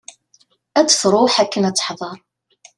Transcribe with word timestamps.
Ad 0.79 0.85
d-truḥ 0.87 1.33
akken 1.43 1.63
ad 1.69 1.75
teḥder. 1.75 2.17